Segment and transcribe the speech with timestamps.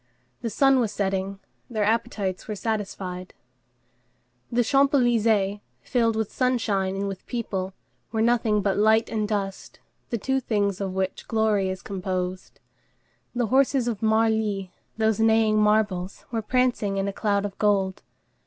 [0.41, 1.37] The sun was setting;
[1.69, 3.35] their appetites were satisfied.
[4.51, 7.75] The Champs Élysées, filled with sunshine and with people,
[8.11, 9.79] were nothing but light and dust,
[10.09, 12.59] the two things of which glory is composed.
[13.35, 18.01] The horses of Marly, those neighing marbles, were prancing in a cloud of gold.